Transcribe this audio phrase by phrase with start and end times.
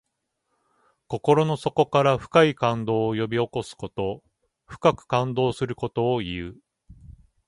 [1.07, 4.23] 心の底から深い感動を呼び起こすこと。
[4.65, 6.57] 深く感動することをいう。